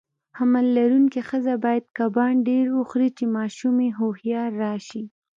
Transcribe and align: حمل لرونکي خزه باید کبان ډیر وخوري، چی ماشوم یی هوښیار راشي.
حمل 0.37 0.65
لرونکي 0.77 1.21
خزه 1.29 1.55
باید 1.65 1.85
کبان 1.97 2.33
ډیر 2.49 2.65
وخوري، 2.77 3.09
چی 3.17 3.25
ماشوم 3.37 3.75
یی 3.85 3.91
هوښیار 3.97 4.51
راشي. 4.63 5.03